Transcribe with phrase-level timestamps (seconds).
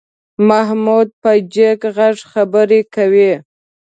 [0.47, 3.33] محمود په جګ غږ خبرې کوي.